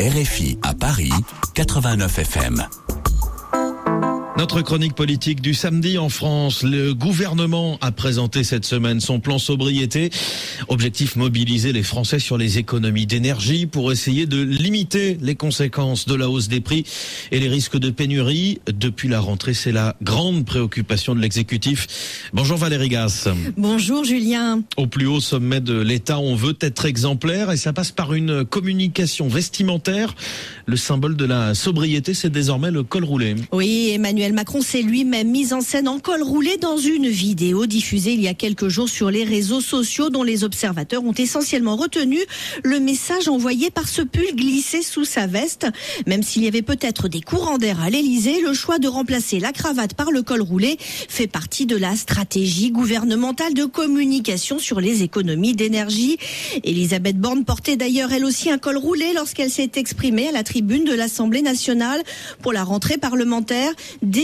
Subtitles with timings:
[0.00, 1.12] RFI à Paris,
[1.54, 2.87] 89 FM.
[4.38, 6.62] Notre chronique politique du samedi en France.
[6.62, 10.10] Le gouvernement a présenté cette semaine son plan sobriété.
[10.68, 16.14] Objectif mobiliser les Français sur les économies d'énergie pour essayer de limiter les conséquences de
[16.14, 16.84] la hausse des prix
[17.32, 18.60] et les risques de pénurie.
[18.72, 21.88] Depuis la rentrée, c'est la grande préoccupation de l'exécutif.
[22.32, 23.26] Bonjour Valérie Gasse.
[23.56, 24.62] Bonjour Julien.
[24.76, 28.44] Au plus haut sommet de l'État, on veut être exemplaire et ça passe par une
[28.44, 30.14] communication vestimentaire.
[30.66, 33.34] Le symbole de la sobriété, c'est désormais le col roulé.
[33.50, 38.12] Oui, Emmanuel Macron s'est lui-même mis en scène en col roulé dans une vidéo diffusée
[38.12, 42.18] il y a quelques jours sur les réseaux sociaux dont les observateurs ont essentiellement retenu
[42.64, 45.66] le message envoyé par ce pull glissé sous sa veste.
[46.06, 49.52] Même s'il y avait peut-être des courants d'air à l'Elysée, le choix de remplacer la
[49.52, 55.02] cravate par le col roulé fait partie de la stratégie gouvernementale de communication sur les
[55.02, 56.18] économies d'énergie.
[56.64, 60.84] Elisabeth Borne portait d'ailleurs elle aussi un col roulé lorsqu'elle s'est exprimée à la tribune
[60.84, 62.02] de l'Assemblée nationale
[62.42, 63.72] pour la rentrée parlementaire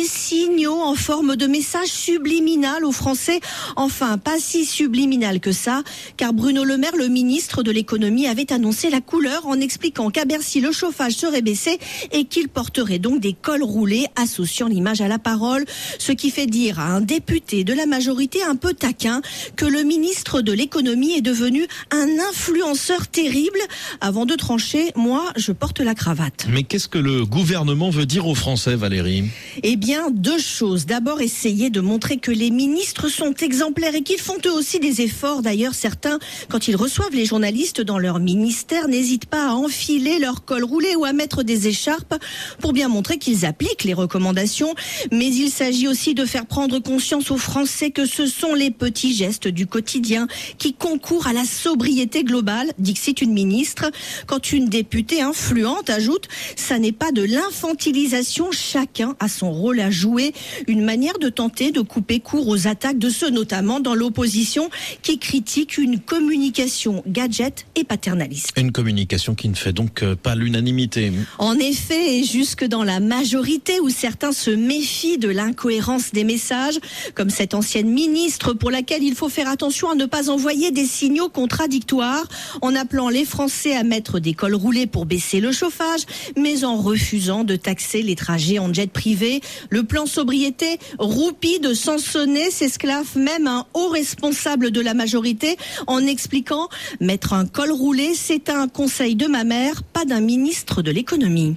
[0.02, 3.38] signaux en forme de message subliminal aux Français.
[3.76, 5.82] Enfin, pas si subliminal que ça,
[6.16, 10.24] car Bruno Le Maire, le ministre de l'économie, avait annoncé la couleur en expliquant qu'à
[10.24, 11.78] Bercy, le chauffage serait baissé
[12.10, 15.64] et qu'il porterait donc des cols roulés associant l'image à la parole,
[15.98, 19.22] ce qui fait dire à un député de la majorité un peu taquin
[19.56, 23.58] que le ministre de l'économie est devenu un influenceur terrible.
[24.00, 26.46] Avant de trancher, moi, je porte la cravate.
[26.48, 29.24] Mais qu'est-ce que le gouvernement veut dire aux Français, Valérie?
[29.62, 30.86] Eh bien, deux choses.
[30.86, 35.02] D'abord, essayer de montrer que les ministres sont exemplaires et qu'ils font eux aussi des
[35.02, 35.42] efforts.
[35.42, 36.18] D'ailleurs, certains,
[36.48, 40.96] quand ils reçoivent les journalistes dans leur ministère, n'hésitent pas à enfiler leur col roulé
[40.96, 42.14] ou à mettre des écharpes
[42.60, 44.74] pour bien montrer qu'ils appliquent les recommandations.
[45.12, 49.14] Mais il s'agit aussi de faire prendre conscience aux Français que ce sont les petits
[49.14, 53.90] gestes du quotidien qui concourent à la sobriété globale, c'est une ministre.
[54.26, 59.90] Quand une députée influente ajoute, ça n'est pas de l'infantilisation, chacun a son rôle à
[59.90, 60.32] jouer,
[60.66, 64.70] une manière de tenter de couper court aux attaques de ceux notamment dans l'opposition
[65.02, 68.52] qui critiquent une communication gadget et paternaliste.
[68.56, 71.12] Une communication qui ne fait donc euh, pas l'unanimité.
[71.38, 76.78] En effet, et jusque dans la majorité où certains se méfient de l'incohérence des messages,
[77.14, 80.86] comme cette ancienne ministre pour laquelle il faut faire attention à ne pas envoyer des
[80.86, 82.26] signaux contradictoires
[82.62, 86.02] en appelant les Français à mettre des cols roulés pour baisser le chauffage,
[86.36, 89.40] mais en refusant de taxer les trajets en jet privé.
[89.70, 95.56] Le plan sobriété roupie de Sansonnet s'esclave même un haut responsable de la majorité
[95.86, 96.68] en expliquant
[97.00, 101.52] mettre un col roulé, c'est un conseil de ma mère, pas d'un ministre de l'économie.